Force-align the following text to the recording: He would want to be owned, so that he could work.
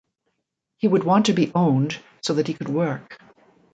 He 0.77 0.87
would 0.87 1.03
want 1.03 1.27
to 1.27 1.33
be 1.33 1.51
owned, 1.53 1.99
so 2.23 2.33
that 2.33 2.47
he 2.47 2.55
could 2.55 2.69
work. 2.69 3.21